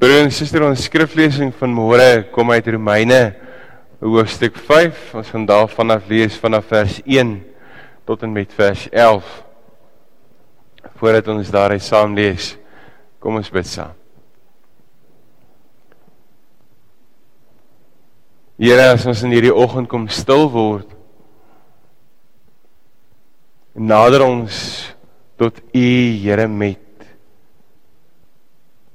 [0.00, 3.34] Broer en suster, ons skriflesing van môre kom uit Romeine
[4.00, 5.10] hoofstuk 5.
[5.20, 7.34] Ons gaan daar vanaf lees vanaf vers 1
[8.08, 9.28] tot en met vers 11.
[11.02, 12.54] Voordat ons daaruit saam lees,
[13.20, 13.92] kom ons bid saam.
[18.56, 20.88] Here, as ons in hierdie oggend kom stil word,
[23.76, 24.64] nader ons
[25.36, 25.90] tot U,
[26.24, 26.89] Here, met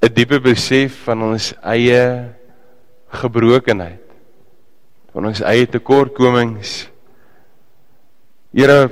[0.06, 2.30] 'n diepe besef van ons eie
[3.10, 4.04] gebrokenheid
[5.16, 6.92] van ons eie tekortkomings.
[8.54, 8.92] Here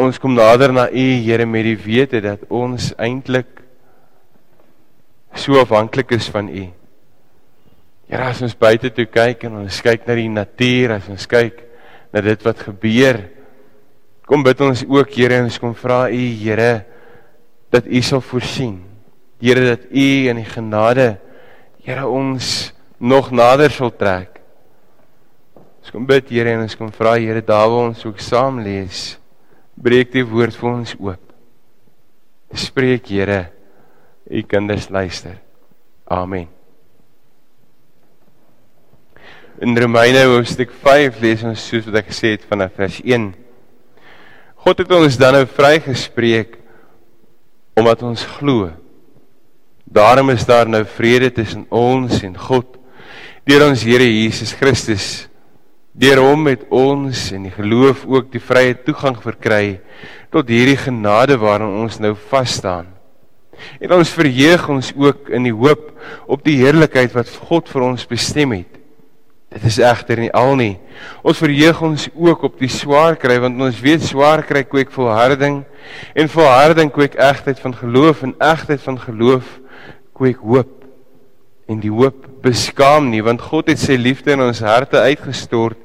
[0.00, 3.60] ons kom nader na U Here met die wete dat ons eintlik
[5.36, 6.64] so afhanklik is van U.
[8.08, 11.66] Here as ons buite toe kyk en ons kyk na die natuur as ons kyk
[12.14, 13.26] na dit wat gebeur
[14.24, 16.86] kom bid ons ook Here en ons kom vra U Here
[17.74, 18.78] dat U sal voorsien
[19.40, 21.14] Here dat U in die genade
[21.80, 24.36] Here ons nog nader sal trek.
[25.80, 29.16] Ons kom bid Here en ons kom vra Here daar waar ons ook saam lees.
[29.80, 31.22] Breek die woord vir ons oop.
[32.52, 33.46] Spreek Here,
[34.30, 35.38] U kinders luister.
[36.10, 36.48] Amen.
[39.60, 43.26] In Romeine hoofstuk 5 lees ons soos wat ek gesê het vanaf vers 1.
[44.64, 46.58] God het ons dan nou vrygespreek
[47.80, 48.70] omdat ons glo.
[49.90, 52.76] Daarom is daar nou vrede tussen ons en God
[53.42, 55.26] deur ons Here Jesus Christus.
[55.90, 59.80] Deur hom het ons in die geloof ook die vrye toegang verkry
[60.30, 62.86] tot hierdie genade waarin ons nou vas staan.
[63.82, 65.88] En ons verheug ons ook in die hoop
[66.30, 68.78] op die heerlikheid wat God vir ons bestem het.
[69.50, 70.76] Dit is egter nie al nie.
[71.26, 75.64] Ons verheug ons ook op die swaar kry want ons weet swaar kry kweek volharding
[76.14, 79.58] en volharding kweek egtheid van geloof en egtheid van geloof
[80.20, 80.76] kweek hoop
[81.70, 85.78] en die hoop beskaam nie want God het sy liefde in ons harte uitgestort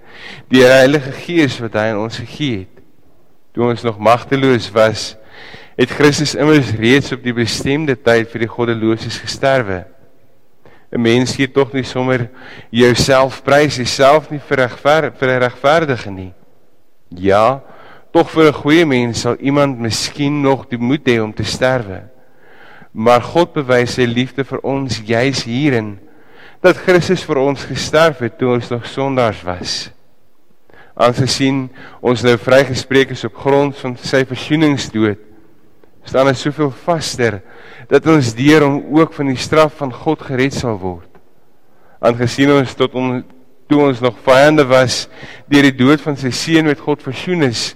[0.50, 2.84] deur die Heilige Gees wat hy aan ons gegee het.
[3.56, 5.14] Toe ons nog magteloos was,
[5.76, 9.86] het Christus immers reeds op die bestemde tyd vir die goddeloses gesterwe.
[10.92, 12.30] 'n Mens gee tog nie sommer
[12.72, 16.34] jouself prys, jouself nie vir regver vir 'n regverdige nie.
[17.10, 17.62] Ja,
[18.14, 22.15] tog vir 'n goeie mens sal iemand miskien nog die moed hê om te sterwe.
[22.96, 25.98] Maar God bewys sy liefde vir ons juis hierin
[26.64, 29.74] dat Christus vir ons gesterf het toe ons nog sondaars was.
[30.96, 31.66] Aangesien
[32.00, 35.20] ons nou vrygespreek is op grond van sy versoeningsdood,
[36.08, 37.42] staan dit soveel vaster
[37.92, 41.10] dat ons deur hom ook van die straf van God gered sal word.
[42.00, 43.26] Aangesien ons tot ons
[43.68, 45.08] toe ons nog vyande was,
[45.50, 47.72] deur die dood van sy seun met God versoen is,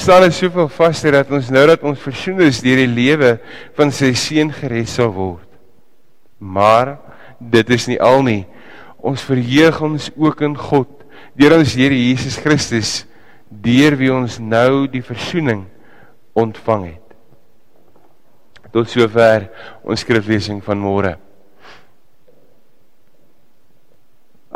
[0.00, 3.36] staan dit soveel vaster dat ons nou dat ons versoen is deur die lewe
[3.76, 5.48] van sy seun gered sal word.
[6.38, 6.96] Maar
[7.38, 8.42] dit is nie al nie.
[8.98, 10.90] Ons verheug ons ook in God
[11.36, 13.04] deur ons Here Jesus Christus
[13.48, 15.66] deur wie ons nou die versoening
[16.36, 17.04] ontvang het.
[18.74, 19.46] Tot sover
[19.86, 21.14] ons skriflesing van môre.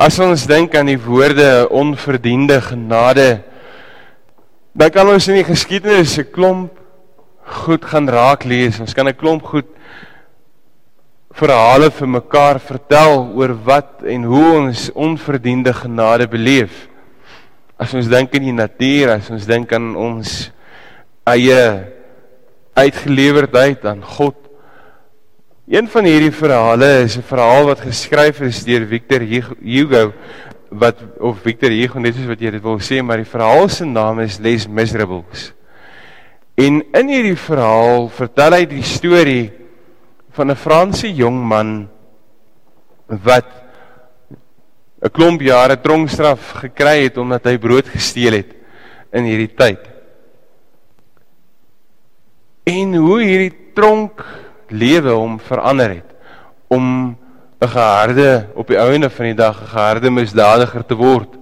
[0.00, 3.42] As ons dink aan die woorde onverdiende genade
[4.72, 6.78] Dan kan ons in die geskiedenis 'n klomp
[7.64, 8.78] goed gaan raak lees.
[8.80, 9.66] Ons kan 'n klomp goed
[11.34, 16.88] verhale vir mekaar vertel oor wat en hoe ons onverdiende genade beleef.
[17.78, 20.52] As ons dink aan die natuur, as ons dink aan ons
[21.26, 21.86] eie
[22.74, 24.36] uitgelewerdheid aan God.
[25.66, 30.12] Een van hierdie verhale is 'n verhaal wat geskryf is deur Victor Hugo
[30.70, 33.84] wat of Victor Hugo net soos wat jy dit wil sê, maar die verhaal se
[33.84, 35.50] naam is Les Miserables.
[36.60, 39.50] En in hierdie verhaal vertel hy die storie
[40.36, 41.88] van 'n Franse jong man
[43.08, 43.48] wat
[45.02, 48.54] 'n klomp jare tronkstraf gekry het omdat hy brood gesteel het
[49.12, 49.80] in hierdie tyd.
[52.64, 54.24] En hoe hierdie tronk
[54.68, 56.10] lewe hom verander het
[56.68, 57.16] om
[57.60, 61.36] 'n geharde op die ouene van die dag 'n geharde misdadiger te word.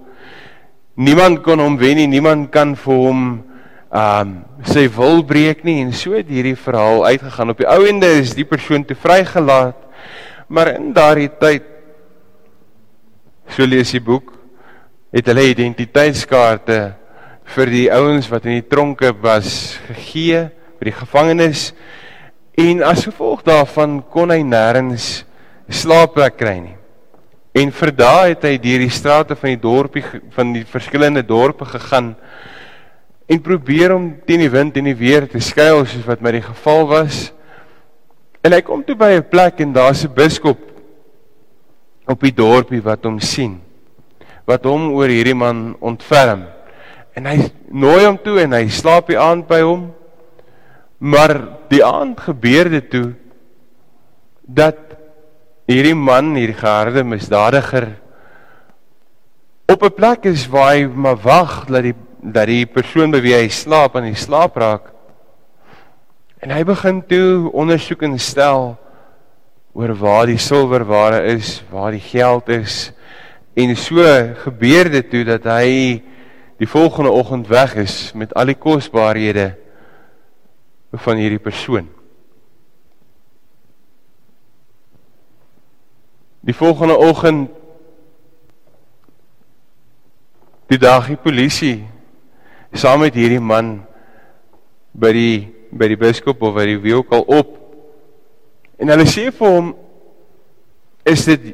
[0.95, 3.43] Niemand kon hom wen nie, niemand kan vir hom
[3.91, 7.49] um sy wil breek nie en so het hierdie verhaal uitgegaan.
[7.49, 9.77] Op die ouende is die persoon te vrygelaat.
[10.47, 11.63] Maar in daardie tyd
[13.47, 14.33] so lees die boek
[15.11, 16.95] het hulle identiteitskaarte
[17.55, 20.49] vir die ouens wat in die tronke was gegee
[20.79, 21.71] vir die gevangenes
[22.59, 25.23] en as gevolg daarvan kon hy nêrens
[25.69, 26.75] slaapplek kry nie.
[27.53, 30.03] En vir daai het hy deur die strate van die dorpie
[30.35, 32.13] van die verskillende dorpe gegaan
[33.29, 36.45] en probeer om teen die wind en die weer te skuil soos wat met die
[36.45, 37.27] geval was.
[38.41, 40.59] En hy kom toe by 'n plek en daar's 'n biskop
[42.07, 43.59] op die dorpie wat hom sien.
[44.45, 46.47] Wat hom oor hierdie man ontferm.
[47.13, 49.93] En hy nooi hom toe en hy slaap die aand by hom.
[50.97, 53.13] Maar die aand gebeur dit toe
[54.45, 54.88] dat
[55.69, 57.91] hierdie man, hierdie geharde misdadiger
[59.69, 63.35] op 'n plek is waar hy maar wag dat die dat die persoon by wie
[63.35, 64.91] hy slaap aan die slaap raak.
[66.41, 68.77] En hy begin toe ondersoek en stel
[69.73, 72.91] oor waar die silwerware is, waar die geld is.
[73.55, 74.03] En so
[74.43, 76.01] gebeur dit toe dat hy
[76.59, 79.55] die volgende oggend weg is met al die kosbarehede
[80.91, 81.87] van hierdie persoon.
[86.49, 87.49] Die volgende oggend
[90.65, 91.83] die dag die polisie
[92.73, 93.83] saam met hierdie man
[94.97, 95.35] by die
[95.69, 97.53] by die biskop of by die wie ook al op.
[98.81, 99.69] En hulle sê vir hom
[101.13, 101.51] is dit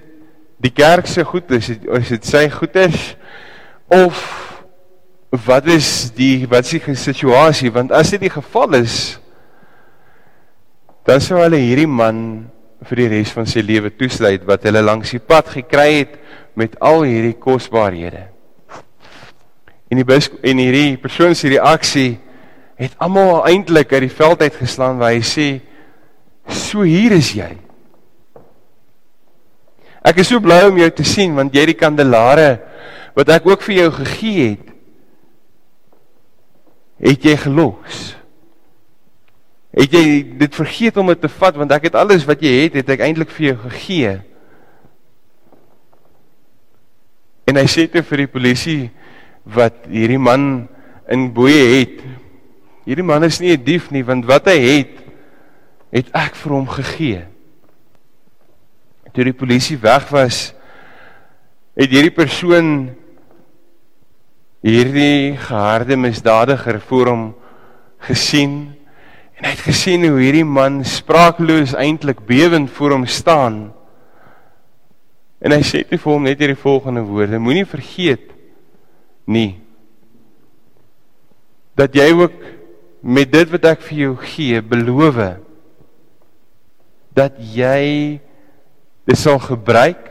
[0.63, 3.11] die kerk se goed is dit is dit sy goeders?
[3.91, 4.25] Of
[5.43, 7.75] wat is die wat is die situasie?
[7.75, 9.17] Want as dit die geval is
[11.03, 12.45] dan sou hulle hierdie man
[12.89, 16.15] vir die res van sy lewe toesluit wat hulle langs die pad gekry het
[16.55, 18.35] met al hierdie kosbarehede
[19.91, 22.17] En die biskop en hierdie persoon se reaksie
[22.79, 25.47] het almal eintlik uit die veld uit geslaan waar hy sê
[26.49, 27.53] so hier is jy.
[30.05, 32.49] Ek is so bly om jou te sien want jy het die kandelare
[33.15, 34.71] wat ek ook vir jou gegee het
[37.05, 38.15] het jy gelos.
[39.75, 40.05] Het jy
[40.39, 43.03] dit vergeet om dit te vat want ek het alles wat jy het het ek
[43.03, 44.13] eintlik vir jou gegee.
[47.45, 48.79] En hy sê toe vir die polisie
[49.45, 50.65] wat hierdie man
[51.11, 51.99] in boeye het.
[52.85, 54.95] Hierdie man is nie 'n dief nie, want wat hy het,
[55.91, 57.25] het ek vir hom gegee.
[59.13, 60.53] Toe die polisie weg was,
[61.75, 62.95] het hierdie persoon
[64.65, 67.35] hierdie geharde misdadiger voor hom
[67.99, 68.75] gesien
[69.35, 73.57] en hy het gesien hoe hierdie man spraakloos eintlik bewend voor hom staan.
[75.43, 78.31] En hy sê te vir hom net hierdie volgende woorde: Moenie vergeet
[79.25, 79.61] nie
[81.75, 82.35] dat jy ook
[83.03, 85.17] met dit wat ek vir jou gee beloof
[87.15, 88.19] dat jy
[89.05, 90.07] dit sal gebruik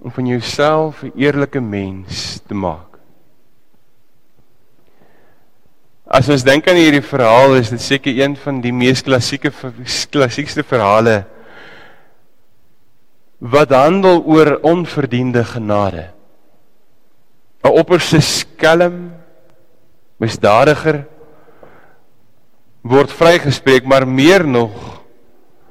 [0.00, 2.89] om van jouself 'n eerlike mens te maak.
[6.10, 9.52] As ons dink aan hierdie verhaal, is dit seker een van die mees klassieke
[10.10, 11.22] klassiekste verhale
[13.40, 16.10] wat handel oor onverdiende genade.
[17.64, 19.12] 'n opperste skelm
[20.18, 21.04] misdadiger
[22.82, 25.04] word vrygespreek maar meer nog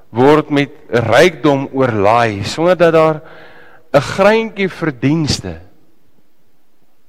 [0.09, 3.21] word met rykdom oorlaai sonder dat daar
[3.94, 5.62] 'n greintjie verdienste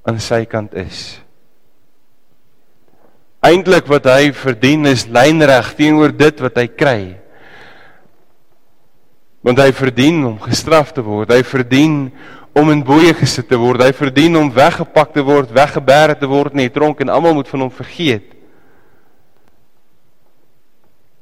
[0.05, 1.21] aan sy kant is
[3.47, 7.01] eintlik wat hy verdien is lynreg teenoor dit wat hy kry
[9.41, 12.11] want hy verdien om gestraf te word hy verdien
[12.53, 13.83] om in boeye gesit te word.
[13.85, 17.51] Hy verdien om weggepak te word, weggeberg te word in die tronk en almal moet
[17.51, 18.27] van hom vergeet.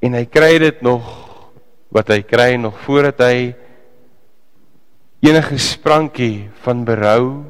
[0.04, 1.06] En hy kry dit nog
[1.92, 3.38] wat hy kry nog voordat hy
[5.24, 7.42] enige sprankie van berou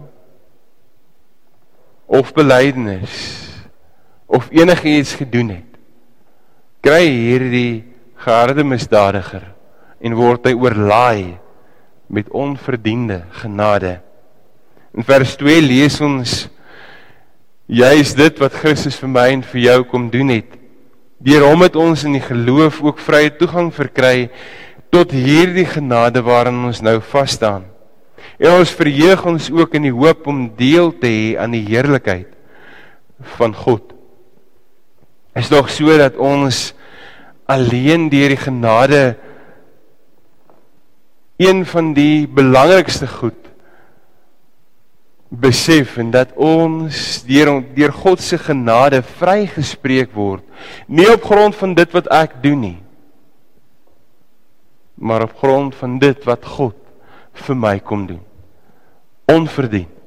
[2.09, 3.48] of belydenis
[4.29, 5.71] of enigiets gedoen het.
[6.85, 7.85] Kry hierdie
[8.21, 9.49] geharde misdadiger
[10.05, 11.39] en word hy oorlaai
[12.13, 13.99] met onverdiende genade.
[14.95, 16.37] In vers 2 lees ons
[17.69, 20.55] juis dit wat Christus vir my en vir jou kom doen het.
[21.19, 24.29] Deur hom het ons in die geloof ook vrye toegang verkry
[24.95, 27.67] tot hierdie genade waarin ons nou vas staan.
[28.39, 32.31] En ons verheug ons ook in die hoop om deel te hê aan die heerlikheid
[33.37, 33.98] van God.
[35.39, 36.73] Is nog so dat ons
[37.47, 39.03] alleen deur die genade
[41.39, 43.37] een van die belangrikste goed
[45.29, 50.43] besef en dat ons deur deur God se genade vrygespreek word.
[50.89, 52.79] Nie op grond van dit wat ek doen nie
[54.99, 56.75] maar op grond van dit wat God
[57.47, 58.23] vir my kom doen.
[59.31, 59.98] Onverdiend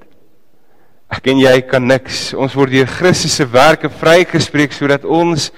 [1.21, 5.51] ek en jy kan niks ons word deur Christus se werke vrygespreek sodat ons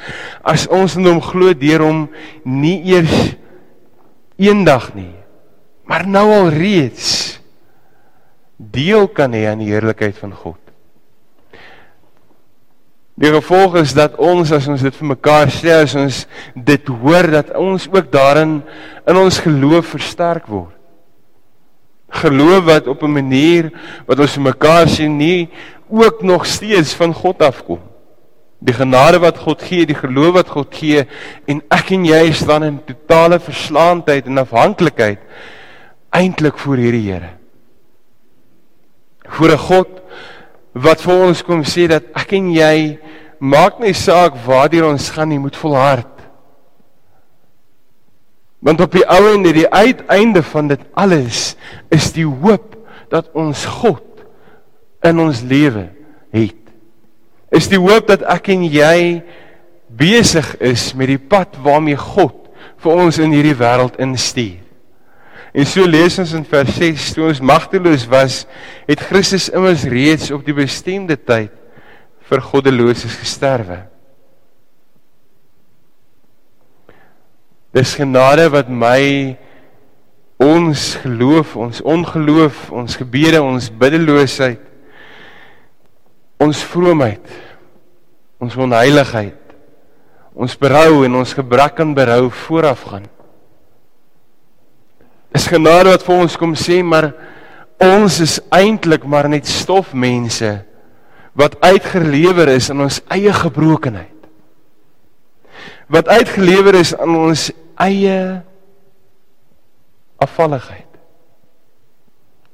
[0.43, 2.05] as ons in hom glo deur hom
[2.43, 3.33] nie eers
[4.37, 5.13] eendag nie
[5.87, 7.39] maar nou al reeds
[8.57, 10.59] deel kan hê aan die heerlikheid van God.
[13.19, 16.23] Die gevolg is dat ons as ons dit vir mekaar sê, as ons
[16.55, 18.61] dit hoor dat ons ook daarin
[19.05, 20.72] in ons geloof versterk word.
[22.13, 23.71] Geloof wat op 'n manier
[24.05, 25.49] wat ons mekaar sien nie
[25.89, 27.79] ook nog steeds van God afkom.
[28.59, 31.03] Die genade wat God gee, die geloof wat God gee
[31.45, 35.19] en ek en jy staan in totale verslaandheid en afhanklikheid
[36.13, 37.29] eintlik voor hierdie Here.
[39.27, 39.89] Voor 'n God
[40.73, 42.99] wat vir ons kom sê dat ek en jy
[43.39, 46.12] maak nie saak waartoe ons gaan nie, moet volhard.
[48.63, 51.55] Want op die ou en die uiteinde van dit alles
[51.91, 52.77] is die hoop
[53.11, 54.23] dat ons God
[55.03, 55.89] in ons lewe
[56.31, 56.59] het.
[57.53, 59.21] Is die hoop dat ek en jy
[59.93, 62.39] besig is met die pad waarmee God
[62.81, 64.63] vir ons in hierdie wêreld instuur.
[65.53, 68.39] En so lees ons in vers 6: Toe ons magteloos was,
[68.87, 71.53] het Christus immers reeds op die bestemde tyd
[72.31, 73.83] vir goddeloses gesterwe.
[77.73, 79.33] Dis genade wat my
[80.37, 84.61] ons geloof, ons ongeloof, ons gebede, ons biddeloosheid,
[86.43, 87.31] ons vroomheid,
[88.43, 89.55] ons onheiligheid,
[90.33, 93.07] ons berou en ons gebrek aan berou vooraf gaan.
[95.33, 97.09] Dis genade wat vir ons kom sê maar
[97.81, 100.51] ons is eintlik maar net stofmense
[101.33, 104.11] wat uitgelewer is in ons eie gebrokenheid.
[105.89, 107.49] Wat uitgelewer is aan ons
[107.83, 108.41] eie
[110.23, 110.89] afvalligheid.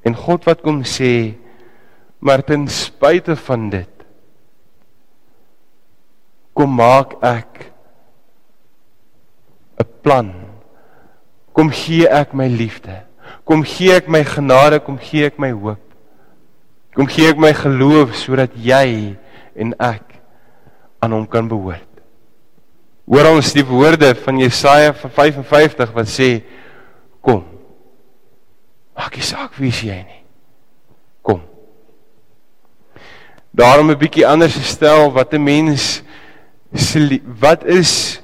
[0.07, 1.35] En God wat kom sê
[2.19, 3.99] maar ten spyte van dit
[6.59, 7.71] kom maak ek
[9.79, 10.29] 'n plan.
[11.55, 13.03] Kom gee ek my liefde.
[13.45, 15.79] Kom gee ek my genade, kom gee ek my hoop.
[16.95, 19.15] Kom gee ek my geloof sodat jy
[19.55, 20.03] en ek
[20.99, 21.88] aan hom kan behoort.
[23.09, 26.29] Hoor ons die woorde van Jesaja 55 wat sê
[27.25, 27.41] kom.
[28.93, 30.19] Maak nie saak wie jy nie.
[31.25, 31.41] Kom.
[33.49, 36.03] Daarom 'n bietjie anders stel wat 'n mens
[37.41, 38.21] wat is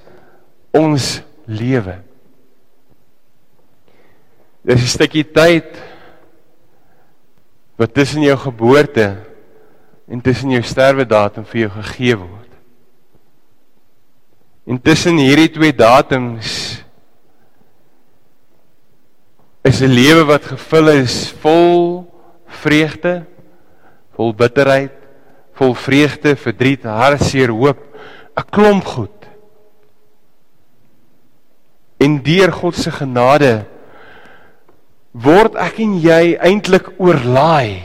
[0.72, 1.98] ons lewe?
[4.62, 5.66] Dis 'n stukkie tyd
[7.76, 9.18] wat tussen jou geboorte
[10.08, 12.45] en tussen jou sterwedatum vir jou gegee word.
[14.66, 16.82] En tussen hierdie twee datums
[19.62, 22.06] is 'n lewe wat gevul is vol
[22.46, 23.26] vreugde,
[24.18, 24.94] vol bitterheid,
[25.54, 27.78] vol vreugde, verdriet, hartseer, hoop,
[28.38, 29.30] 'n klomp goed.
[31.98, 33.66] En deur God se genade
[35.12, 37.82] word ek en jy eintlik oorlaai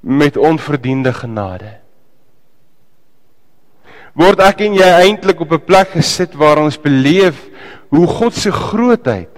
[0.00, 1.83] met onverdiende genade
[4.14, 7.34] word ek en jy eintlik op 'n plek gesit waar ons beleef
[7.90, 9.30] hoe God se grootheid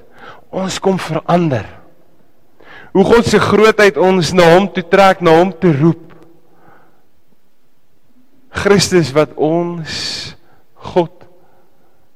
[0.50, 1.66] ons kom verander.
[2.96, 6.14] Hoe God se grootheid ons na hom toe trek, na hom toe roep.
[8.56, 10.32] Christus wat ons
[10.94, 11.12] God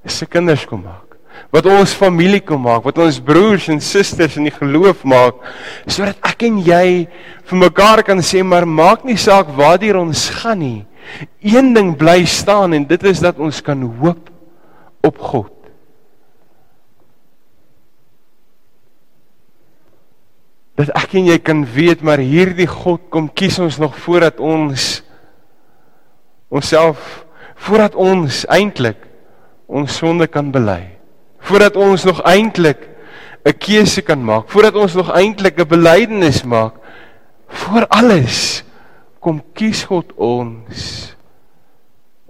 [0.08, 1.18] se kinders kom maak.
[1.52, 5.40] Wat ons familie kom maak, wat ons broers en susters in die geloof maak,
[5.84, 6.86] sodat ek en jy
[7.50, 10.80] vir mekaar kan sê maar maak nie saak waartoe ons gaan nie.
[11.40, 14.30] Een ding bly staan en dit is dat ons kan hoop
[15.00, 15.52] op God.
[20.80, 25.02] Dat ek en jy kan weet maar hierdie God kom kies ons nog voordat ons
[26.48, 27.24] onsself
[27.60, 29.04] voordat ons eintlik
[29.70, 30.96] ons sonde kan bely.
[31.44, 32.88] Voordat ons nog eintlik
[33.44, 36.74] 'n keuse kan maak, voordat ons nog eintlik 'n belydenis maak,
[37.48, 38.64] voor alles
[39.20, 41.14] kom kies God ons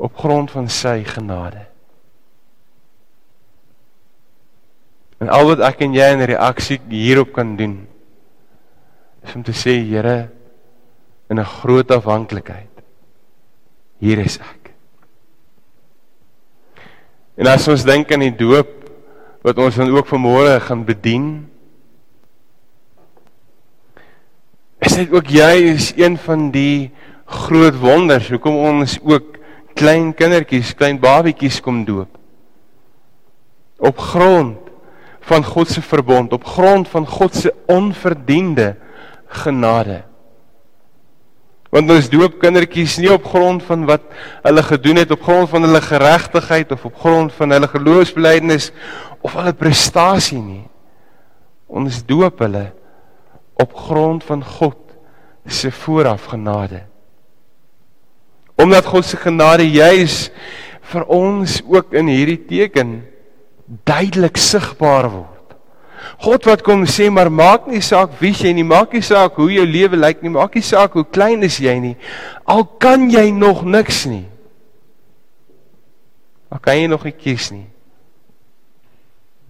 [0.00, 1.66] op grond van sy genade.
[5.20, 7.82] En al wat ek en jy in reaksie hierop kan doen
[9.20, 10.30] is om te sê Here
[11.28, 12.70] in 'n groot afhanklikheid
[14.00, 14.72] hier is ek.
[17.36, 18.68] En as ons dink aan die doop
[19.42, 21.49] wat ons dan ook vanmôre gaan bedien
[24.80, 26.90] Is dit ook jy is een van die
[27.30, 29.36] groot wonders hoekom ons ook
[29.76, 32.08] klein kindertjies, klein babietjies kom doop.
[33.80, 34.58] Op grond
[35.28, 38.74] van God se verbond, op grond van God se onverdiende
[39.28, 40.00] genade.
[41.70, 44.08] Want ons doop kindertjies nie op grond van wat
[44.42, 48.72] hulle gedoen het op grond van hulle geregtigheid of op grond van hulle geloofsbelijdenis
[49.20, 50.64] of hulle prestasie nie.
[51.70, 52.70] Ons doop hulle
[53.60, 54.78] op grond van God
[55.46, 56.82] se vooraf genade.
[58.54, 60.30] Omdat God se genade juis
[60.90, 63.00] vir ons ook in hierdie teken
[63.84, 65.36] duidelik sigbaar word.
[66.24, 69.50] God wat kom sê maar maak nie saak wie jy nie, maak nie saak hoe
[69.52, 71.94] jou lewe lyk nie, maak nie saak hoe klein is jy nie.
[72.48, 74.26] Al kan jy nog niks nie.
[76.50, 77.68] Al kan jy nog nie kies nie.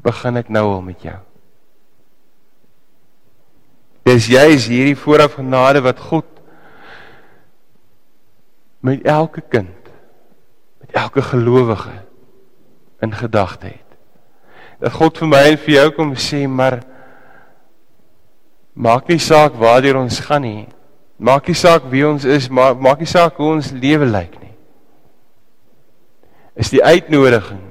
[0.05, 1.19] Begin ek nou al met jou.
[4.11, 6.27] Dis jy is hierdie vooraf genade wat God
[8.83, 9.93] met elke kind,
[10.83, 11.93] met elke gelowige
[13.05, 13.91] in gedagte het
[14.81, 16.79] dat God vir my en vir jou kom sê maar
[18.73, 20.69] maak nie saak waartoe ons gaan nie.
[21.21, 24.55] Maak nie saak wie ons is, maar maak nie saak hoe ons lewe lyk nie.
[26.57, 27.67] Is die uitnodiging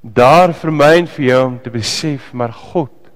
[0.00, 3.12] daar vir my en vir jou om te besef maar God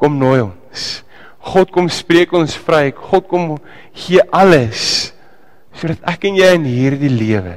[0.00, 1.02] kom nooi ons.
[1.40, 2.90] God kom spreek ons vry.
[2.92, 3.56] God kom
[3.96, 5.12] gee alles
[5.80, 7.54] sodat ek en jy in hierdie lewe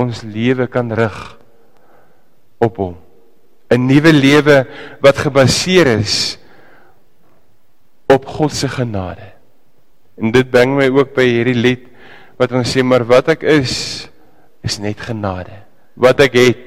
[0.00, 1.16] ons lewe kan rig
[2.62, 2.96] op hom.
[3.70, 4.56] 'n nuwe lewe
[5.02, 6.38] wat gebaseer is
[8.10, 9.32] op God se genade.
[10.18, 11.84] En dit bring my ook by hierdie lied
[12.40, 14.08] wat ons sê maar wat ek is
[14.66, 15.54] is net genade.
[15.94, 16.64] Wat ek het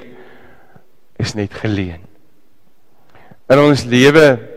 [1.20, 2.00] is net geleen.
[3.50, 4.53] In ons lewe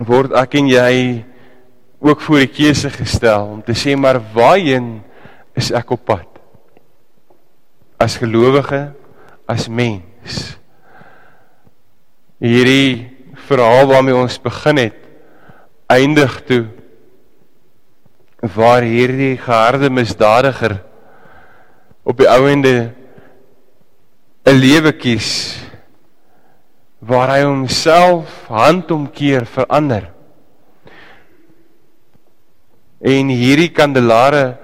[0.00, 0.94] word ek en jy
[2.00, 5.02] ook voor die keuse gestel om te sê maar waarheen
[5.58, 6.26] is ek op pad?
[8.00, 8.94] As gelowige,
[9.44, 10.56] as mens
[12.40, 13.10] hierdie
[13.48, 15.00] verhaal waarmee ons begin het
[15.90, 16.62] eindig toe
[18.56, 20.78] waar hierdie geharde misdadiger
[22.08, 22.94] op die ouende
[24.46, 25.60] 'n lewe kies
[27.00, 30.10] waar hy homself handomkeer verander
[33.00, 34.58] en hierdie kandelare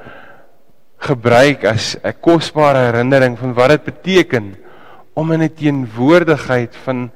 [1.00, 4.56] gebruik as 'n kosbare herinnering van wat dit beteken
[5.14, 7.10] om in 'n teenwoordigheid van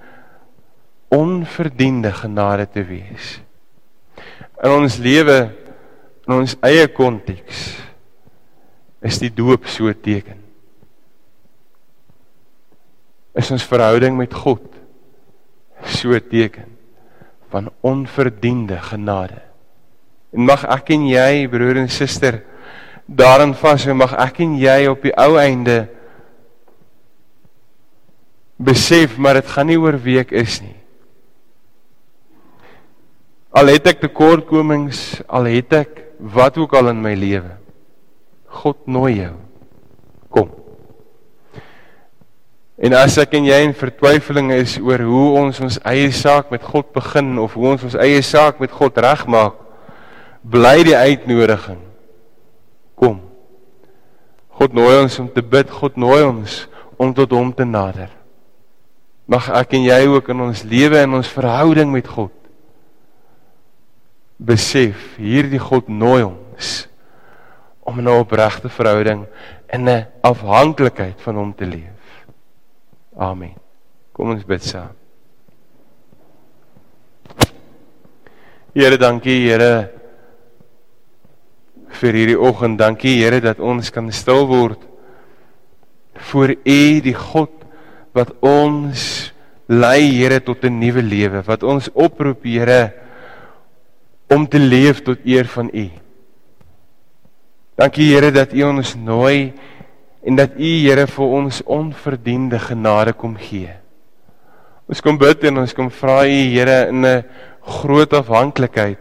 [1.09, 3.40] onverdiende genade te wees.
[4.62, 5.52] In ons lewe
[6.26, 7.76] in ons eie konteks
[9.02, 10.38] is die doop so teken.
[13.35, 14.69] Is ons verhouding met God
[15.84, 16.76] so teken
[17.50, 19.42] van onverdiende genade.
[20.30, 22.42] En mag ek en jy broer en suster
[23.10, 25.88] daarin vashou mag ek en jy op die ou einde
[28.60, 30.76] besef maar dit gaan nie oor wie ek is nie.
[33.50, 37.56] Al het ek tekortkomings, al het ek wat ook al in my lewe.
[38.60, 39.34] God nooi jou.
[40.30, 40.52] Kom.
[42.80, 46.64] En as ek en jy in vertwyfeling is oor hoe ons ons eie saak met
[46.64, 49.58] God begin of hoe ons ons eie saak met God regmaak,
[50.40, 51.82] bly die uitnodiging.
[52.96, 53.20] Kom.
[54.56, 56.56] God nooi ons om te bid, God nooi ons
[57.00, 58.08] om tot hom te nader.
[59.28, 62.32] Mag ek en jy ook in ons lewe en ons verhouding met God
[64.40, 66.88] besef hierdie God nooi ons
[67.84, 69.26] om 'n opregte verhouding
[69.68, 71.99] en 'n afhanklikheid van hom te leef.
[73.20, 73.52] Amen.
[74.16, 74.96] Kom ons bid saam.
[78.72, 79.90] Here, dankie Here
[82.00, 82.78] vir hierdie oggend.
[82.80, 84.87] Dankie Here dat ons kan stil word
[86.30, 87.52] voor U, die God
[88.16, 89.33] wat ons
[89.68, 92.92] lei Here tot 'n nuwe lewe, wat ons oproep Here
[94.30, 95.90] om te leef tot eer van U.
[97.76, 99.52] Dankie Here dat U ons nooi
[100.22, 103.72] en dat U Here vir ons onverdiende genade kom gee.
[104.90, 107.24] Ons kom bid en ons kom vra U Here in 'n
[107.61, 109.00] groot afhanklikheid.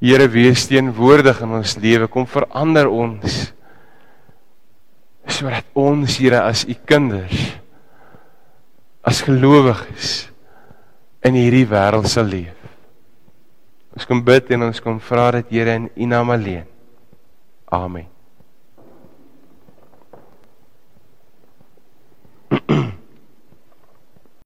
[0.00, 3.52] Here wees teenwoordig in ons lewe, kom verander ons
[5.26, 7.58] sodat ons Here as U kinders
[9.02, 10.30] as gelowiges
[11.26, 12.54] in hierdie wêreld sal leef.
[13.92, 16.66] Ons kom bid en ons kom vra dit Here in U naam alleen.
[17.72, 18.11] Amen.